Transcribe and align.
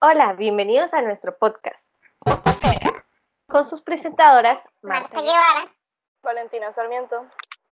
Hola, 0.00 0.32
bienvenidos 0.38 0.94
a 0.94 1.02
nuestro 1.02 1.36
podcast. 1.36 1.92
Con 3.48 3.68
sus 3.68 3.82
presentadoras, 3.82 4.58
Marta 4.80 5.20
Guevara, 5.20 5.70
Valentina 6.22 6.72
Sarmiento, 6.72 7.26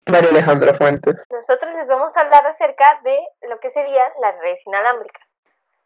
María 0.07 0.31
Alejandra 0.31 0.75
Fuentes. 0.75 1.25
Nosotros 1.31 1.73
les 1.75 1.87
vamos 1.87 2.17
a 2.17 2.21
hablar 2.21 2.45
acerca 2.47 3.01
de 3.05 3.19
lo 3.49 3.61
que 3.61 3.71
serían 3.71 4.11
las 4.21 4.37
redes 4.41 4.67
inalámbricas. 4.67 5.29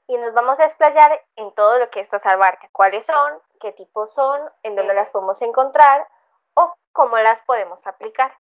Y 0.08 0.16
nos 0.16 0.32
vamos 0.32 0.60
a 0.60 0.64
explayar 0.64 1.20
en 1.36 1.52
todo 1.54 1.78
lo 1.78 1.90
que 1.90 2.00
estas 2.00 2.24
abarca. 2.24 2.70
Cuáles 2.72 3.04
son, 3.04 3.32
qué 3.60 3.72
tipos 3.72 4.14
son, 4.14 4.40
en 4.62 4.76
dónde 4.76 4.94
las 4.94 5.10
podemos 5.10 5.42
encontrar 5.42 6.06
o 6.54 6.74
cómo 6.92 7.18
las 7.18 7.42
podemos 7.42 7.86
aplicar. 7.86 8.32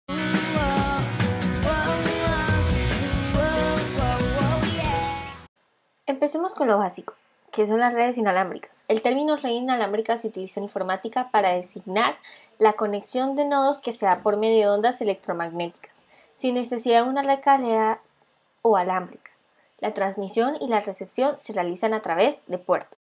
Empecemos 6.07 6.55
con 6.55 6.69
lo 6.69 6.77
básico, 6.77 7.15
que 7.51 7.65
son 7.65 7.81
las 7.81 7.95
redes 7.95 8.19
inalámbricas. 8.19 8.85
El 8.89 9.01
término 9.01 9.39
red 9.39 9.53
inalámbrica 9.53 10.19
se 10.19 10.29
utiliza 10.29 10.61
en 10.61 10.65
informática 10.65 11.31
para 11.31 11.55
designar 11.55 12.19
la 12.59 12.75
conexión 12.75 13.35
de 13.37 13.47
nodos 13.47 13.81
que 13.81 13.93
se 13.93 14.05
da 14.05 14.23
por 14.23 14.37
medio 14.37 14.69
de 14.69 14.77
ondas 14.77 15.01
electromagnéticas, 15.01 16.05
sin 16.35 16.57
necesidad 16.57 17.05
de 17.05 17.09
una 17.09 17.23
red 17.23 17.41
cableada 17.43 18.03
o 18.61 18.77
alámbrica. 18.77 19.31
La 19.79 19.95
transmisión 19.95 20.57
y 20.61 20.69
la 20.69 20.81
recepción 20.81 21.39
se 21.39 21.55
realizan 21.55 21.95
a 21.95 22.03
través 22.03 22.45
de 22.49 22.59
puertos. 22.59 22.99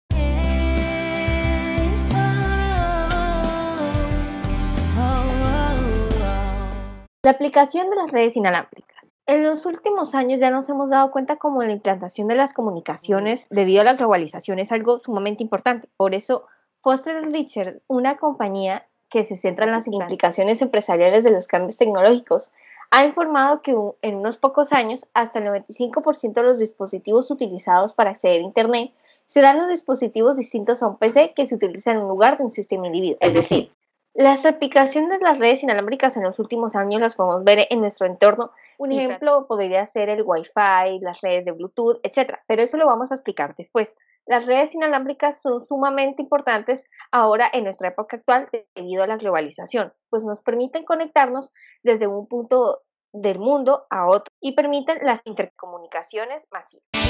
La 7.22 7.32
aplicación 7.32 7.90
de 7.90 7.98
las 7.98 8.12
redes 8.12 8.38
inalámbricas. 8.38 9.03
En 9.26 9.44
los 9.44 9.66
últimos 9.66 10.16
años 10.16 10.42
ya 10.42 10.52
nos 10.52 10.68
hemos 10.68 10.90
dado 10.90 11.10
cuenta 11.10 11.38
como 11.38 11.64
la 11.64 11.72
implantación 11.72 12.28
de 12.28 12.36
las 12.36 12.54
comunicaciones 12.54 13.48
debido 13.50 13.82
a 13.82 13.86
la 13.86 13.94
globalización 13.94 14.60
es 14.60 14.72
algo 14.74 15.00
sumamente 15.00 15.44
importante. 15.44 15.88
Por 15.96 16.14
eso, 16.14 16.46
Foster 16.82 17.22
Richard, 17.32 17.80
una 17.88 18.18
compañía 18.18 18.86
que 19.10 19.24
se 19.24 19.38
centra 19.38 19.66
en 19.66 19.72
las 19.72 19.88
implicaciones 19.88 20.62
empresariales 20.62 21.24
de 21.24 21.32
los 21.32 21.48
cambios 21.48 21.78
tecnológicos, 21.78 22.52
ha 22.92 23.06
informado 23.06 23.62
que 23.62 23.76
en 24.02 24.16
unos 24.16 24.38
pocos 24.38 24.74
años 24.74 25.06
hasta 25.14 25.40
el 25.40 25.46
95% 25.46 26.34
de 26.34 26.44
los 26.44 26.60
dispositivos 26.60 27.32
utilizados 27.32 27.94
para 27.94 28.10
acceder 28.10 28.42
a 28.42 28.44
Internet 28.44 28.92
serán 29.26 29.58
los 29.58 29.70
dispositivos 29.70 30.36
distintos 30.36 30.84
a 30.84 30.88
un 30.88 30.98
PC 30.98 31.34
que 31.34 31.48
se 31.48 31.56
utiliza 31.56 31.92
en 31.92 32.00
un 32.00 32.10
lugar 32.10 32.38
de 32.38 32.44
un 32.44 32.52
sistema 32.52 32.88
individual. 32.88 33.20
Es 33.22 33.34
decir, 33.34 33.72
las 34.14 34.46
aplicaciones 34.46 35.20
de 35.20 35.26
las 35.26 35.40
redes 35.40 35.64
inalámbricas 35.64 36.16
en 36.18 36.24
los 36.24 36.38
últimos 36.38 36.76
años 36.76 37.02
las 37.02 37.16
podemos 37.16 37.44
ver 37.44 37.68
en 37.70 37.82
nuestro 37.82 38.06
entorno. 38.06 38.52
Un 38.78 38.92
ejemplo 38.92 39.48
podría 39.48 39.88
ser 39.88 40.10
el 40.10 40.22
Wi-Fi, 40.24 41.00
las 41.02 41.22
redes 41.22 41.46
de 41.46 41.52
Bluetooth, 41.52 42.00
etc. 42.04 42.36
Pero 42.46 42.62
eso 42.62 42.78
lo 42.78 42.86
vamos 42.86 43.12
a 43.12 43.16
explicar 43.16 43.56
después. 43.56 43.98
Las 44.28 44.46
redes 44.46 44.76
inalámbricas 44.76 45.42
son 45.42 45.66
sumamente 45.66 46.22
importantes 46.22 46.88
ahora 47.12 47.50
en 47.52 47.64
nuestra 47.64 47.90
época 47.90 48.18
actual 48.18 48.50
debido 48.76 49.04
a 49.04 49.08
la 49.08 49.18
globalización, 49.18 49.94
pues 50.10 50.24
nos 50.24 50.42
permiten 50.42 50.86
conectarnos 50.86 51.52
desde 51.82 52.06
un 52.08 52.28
punto 52.28 52.84
del 53.12 53.40
mundo 53.40 53.86
a 53.90 54.08
otro 54.08 54.32
y 54.40 54.54
permiten 54.54 55.00
las 55.02 55.22
intercomunicaciones 55.26 56.46
masivas. 56.52 57.03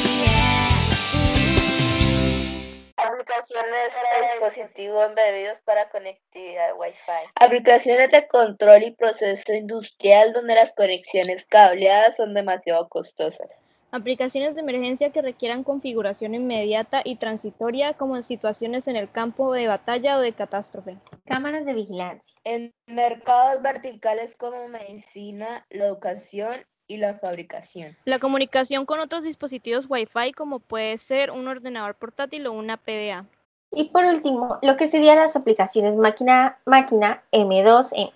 Dispositivos 4.53 5.05
embebidos 5.05 5.59
para 5.65 5.89
conectividad 5.89 6.75
Wi-Fi. 6.77 7.29
Aplicaciones 7.35 8.11
de 8.11 8.27
control 8.27 8.83
y 8.83 8.91
proceso 8.91 9.53
industrial 9.53 10.33
donde 10.33 10.55
las 10.55 10.73
conexiones 10.73 11.45
cableadas 11.45 12.15
son 12.15 12.33
demasiado 12.33 12.87
costosas. 12.89 13.47
Aplicaciones 13.91 14.55
de 14.55 14.61
emergencia 14.61 15.11
que 15.11 15.21
requieran 15.21 15.63
configuración 15.63 16.33
inmediata 16.33 17.01
y 17.03 17.17
transitoria 17.17 17.93
como 17.93 18.15
en 18.15 18.23
situaciones 18.23 18.87
en 18.87 18.95
el 18.95 19.11
campo 19.11 19.53
de 19.53 19.67
batalla 19.67 20.17
o 20.17 20.21
de 20.21 20.33
catástrofe. 20.33 20.97
Cámaras 21.25 21.65
de 21.65 21.73
vigilancia. 21.73 22.33
En 22.43 22.73
mercados 22.87 23.61
verticales 23.61 24.35
como 24.35 24.67
medicina, 24.67 25.65
la 25.69 25.85
educación 25.85 26.65
y 26.87 26.97
la 26.97 27.19
fabricación. 27.19 27.95
La 28.05 28.17
comunicación 28.17 28.85
con 28.85 28.99
otros 28.99 29.23
dispositivos 29.23 29.85
Wi-Fi 29.87 30.31
como 30.33 30.59
puede 30.59 30.97
ser 30.97 31.29
un 31.29 31.47
ordenador 31.47 31.95
portátil 31.95 32.47
o 32.47 32.53
una 32.53 32.77
PDA. 32.77 33.27
Y 33.75 33.85
por 33.85 34.05
último, 34.05 34.59
lo 34.61 34.77
que 34.77 34.87
serían 34.87 35.17
las 35.17 35.35
aplicaciones 35.35 35.95
máquina-máquina 35.95 37.23
M2M. 37.31 38.11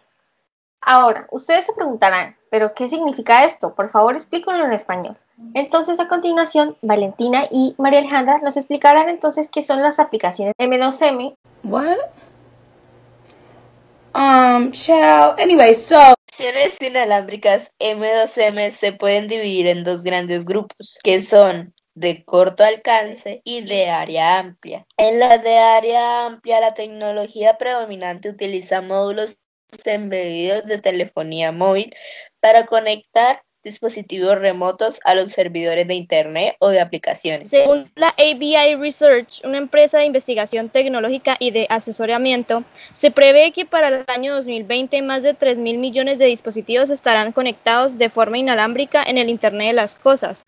Ahora, 0.82 1.28
ustedes 1.32 1.66
se 1.66 1.74
preguntarán, 1.74 2.36
¿pero 2.50 2.74
qué 2.74 2.88
significa 2.88 3.44
esto? 3.44 3.74
Por 3.74 3.90
favor, 3.90 4.16
explíquenlo 4.16 4.66
en 4.66 4.74
español. 4.74 5.18
Entonces, 5.54 6.00
a 6.00 6.08
continuación, 6.08 6.78
Valentina 6.82 7.48
y 7.52 7.76
María 7.78 8.00
Alejandra 8.00 8.40
nos 8.40 8.58
explicarán 8.58 9.10
entonces 9.10 9.50
qué 9.50 9.64
son 9.64 9.82
las 9.82 10.00
aplicaciones 10.00 10.54
M2M. 10.58 11.36
What? 11.64 11.98
Um, 14.16 14.72
child. 14.72 15.40
Anyway, 15.40 15.76
so 15.76 16.16
aplicaciones 16.38 16.82
inalámbricas 16.82 17.72
M2M 17.80 18.72
se 18.72 18.94
pueden 18.94 19.28
dividir 19.28 19.68
en 19.68 19.84
dos 19.84 20.04
grandes 20.04 20.46
grupos, 20.46 20.98
que 21.04 21.22
son 21.22 21.74
de 21.98 22.24
corto 22.24 22.64
alcance 22.64 23.42
y 23.44 23.62
de 23.62 23.90
área 23.90 24.38
amplia. 24.38 24.86
En 24.98 25.20
la 25.20 25.40
de 25.40 25.58
área 25.58 26.28
amplia, 26.28 26.60
la 26.60 26.76
tecnología 26.76 27.58
predominante 27.58 28.30
utiliza 28.30 28.82
módulos 28.82 29.40
embebidos 29.84 30.66
de 30.66 30.80
telefonía 30.80 31.52
móvil 31.52 31.96
para 32.40 32.68
conectar 32.68 33.42
dispositivos 33.64 34.38
remotos 34.38 35.00
a 35.04 35.16
los 35.16 35.34
servidores 35.34 35.88
de 35.88 35.96
Internet 35.96 36.56
o 36.60 36.70
de 36.70 36.80
aplicaciones. 36.80 37.50
Según 37.50 37.92
la 37.96 38.10
ABI 38.10 38.76
Research, 38.76 39.42
una 39.44 39.58
empresa 39.58 39.98
de 39.98 40.06
investigación 40.06 40.70
tecnológica 40.70 41.36
y 41.40 41.50
de 41.52 41.66
asesoramiento, 41.70 42.64
se 42.94 43.10
prevé 43.10 43.52
que 43.52 43.66
para 43.66 43.88
el 43.90 44.06
año 44.08 44.36
2020 44.36 45.02
más 45.02 45.24
de 45.24 45.34
3 45.34 45.58
mil 45.58 45.80
millones 45.80 46.20
de 46.20 46.28
dispositivos 46.28 46.92
estarán 46.92 47.32
conectados 47.32 47.98
de 47.98 48.10
forma 48.10 48.38
inalámbrica 48.38 49.04
en 49.04 49.18
el 49.18 49.30
Internet 49.30 49.70
de 49.70 49.74
las 49.74 49.96
Cosas. 49.96 50.46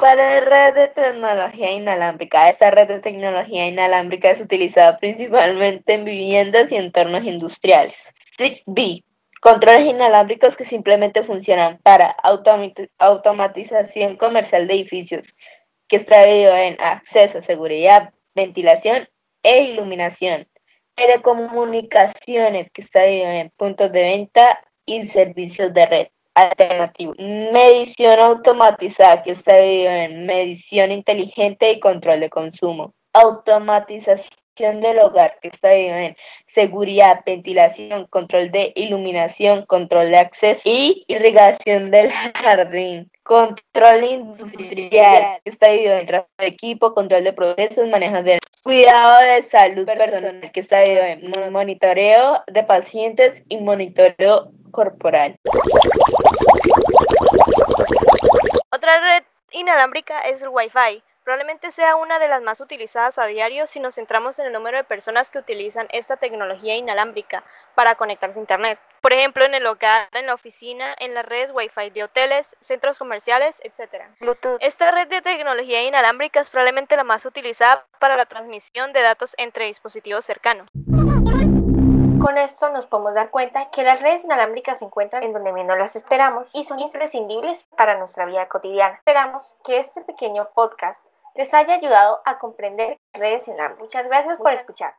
Para 0.00 0.40
red 0.40 0.74
de 0.74 0.88
tecnología 0.88 1.72
inalámbrica, 1.72 2.48
esta 2.48 2.70
red 2.70 2.88
de 2.88 3.00
tecnología 3.00 3.68
inalámbrica 3.68 4.30
es 4.30 4.40
utilizada 4.40 4.98
principalmente 4.98 5.94
en 5.94 6.04
viviendas 6.04 6.72
y 6.72 6.76
entornos 6.76 7.24
industriales. 7.24 7.96
ZigBee 8.36 9.04
Controles 9.40 9.86
inalámbricos 9.86 10.54
que 10.54 10.66
simplemente 10.66 11.22
funcionan 11.22 11.78
para 11.82 12.14
automatización 12.98 14.16
comercial 14.16 14.66
de 14.66 14.74
edificios, 14.74 15.34
que 15.88 15.96
está 15.96 16.26
dividido 16.26 16.54
en 16.54 16.76
acceso, 16.78 17.40
seguridad, 17.40 18.12
ventilación 18.34 19.08
e 19.42 19.62
iluminación. 19.62 20.46
Telecomunicaciones, 20.94 22.70
que 22.70 22.82
está 22.82 23.04
dividido 23.04 23.30
en 23.30 23.50
puntos 23.56 23.90
de 23.92 24.02
venta 24.02 24.62
y 24.84 25.08
servicios 25.08 25.72
de 25.72 25.86
red 25.86 26.08
alternativos. 26.40 27.16
Medición 27.18 28.18
automatizada, 28.18 29.22
que 29.22 29.32
está 29.32 29.56
dividido 29.56 29.90
en 29.92 30.26
medición 30.26 30.92
inteligente 30.92 31.72
y 31.72 31.80
control 31.80 32.20
de 32.20 32.30
consumo. 32.30 32.94
Automatización 33.12 34.40
del 34.80 34.98
hogar, 34.98 35.38
que 35.40 35.48
está 35.48 35.72
en 35.74 36.16
seguridad, 36.46 37.20
ventilación, 37.24 38.06
control 38.06 38.50
de 38.50 38.72
iluminación, 38.76 39.64
control 39.66 40.10
de 40.10 40.18
acceso 40.18 40.62
y 40.64 41.04
irrigación 41.08 41.90
del 41.90 42.10
jardín. 42.34 43.10
Control 43.22 44.04
industrial, 44.04 45.38
que 45.44 45.50
está 45.50 45.68
dividido 45.68 45.98
en 45.98 46.06
de 46.06 46.46
equipo, 46.46 46.94
control 46.94 47.24
de 47.24 47.32
procesos, 47.32 47.88
manejo 47.88 48.22
de 48.22 48.38
cuidado 48.62 49.22
de 49.22 49.42
salud 49.50 49.86
personal, 49.86 50.50
que 50.52 50.60
está 50.60 50.80
dividido 50.80 51.04
en 51.04 51.52
monitoreo 51.52 52.42
de 52.46 52.62
pacientes 52.64 53.42
y 53.48 53.58
monitoreo 53.58 54.50
corporal. 54.70 55.36
Otra 58.72 59.00
red 59.00 59.24
inalámbrica 59.60 60.20
es 60.20 60.42
el 60.42 60.48
Wi-Fi 60.48 61.02
Probablemente 61.30 61.70
sea 61.70 61.96
una 61.96 62.18
de 62.18 62.28
las 62.28 62.42
más 62.42 62.60
utilizadas 62.60 63.18
a 63.18 63.26
diario 63.26 63.66
si 63.66 63.78
nos 63.78 63.94
centramos 63.94 64.38
en 64.38 64.46
el 64.46 64.52
número 64.52 64.78
de 64.78 64.84
personas 64.84 65.30
que 65.30 65.38
utilizan 65.38 65.86
esta 65.92 66.16
tecnología 66.16 66.76
inalámbrica 66.76 67.44
para 67.74 67.94
conectarse 67.94 68.38
a 68.38 68.42
Internet. 68.42 68.80
Por 69.00 69.12
ejemplo, 69.12 69.44
en 69.44 69.54
el 69.54 69.66
hogar, 69.66 70.08
en 70.12 70.26
la 70.26 70.34
oficina, 70.34 70.94
en 70.98 71.14
las 71.14 71.24
redes 71.24 71.52
Wi-Fi 71.52 71.90
de 71.90 72.04
hoteles, 72.04 72.56
centros 72.60 72.98
comerciales, 72.98 73.60
etc. 73.62 74.06
Esta 74.60 74.90
red 74.90 75.08
de 75.08 75.22
tecnología 75.22 75.82
inalámbrica 75.84 76.40
es 76.40 76.50
probablemente 76.50 76.96
la 76.96 77.04
más 77.04 77.26
utilizada 77.26 77.86
para 77.98 78.16
la 78.16 78.26
transmisión 78.26 78.92
de 78.92 79.02
datos 79.02 79.34
entre 79.38 79.66
dispositivos 79.66 80.24
cercanos. 80.24 80.68
Con 82.20 82.36
esto 82.36 82.68
nos 82.70 82.86
podemos 82.86 83.14
dar 83.14 83.30
cuenta 83.30 83.70
que 83.70 83.82
las 83.82 84.02
redes 84.02 84.24
inalámbricas 84.24 84.80
se 84.80 84.84
encuentran 84.84 85.22
en 85.22 85.32
donde 85.32 85.52
menos 85.52 85.78
las 85.78 85.96
esperamos 85.96 86.50
y 86.52 86.64
son 86.64 86.78
imprescindibles 86.78 87.66
para 87.76 87.96
nuestra 87.96 88.26
vida 88.26 88.46
cotidiana. 88.46 88.96
Esperamos 88.96 89.56
que 89.64 89.78
este 89.78 90.02
pequeño 90.02 90.48
podcast 90.54 91.02
les 91.34 91.54
haya 91.54 91.74
ayudado 91.74 92.20
a 92.26 92.38
comprender 92.38 92.98
redes 93.14 93.48
inalámbricas. 93.48 93.80
Muchas 93.80 94.08
gracias 94.08 94.36
por 94.36 94.52
escuchar. 94.52 94.94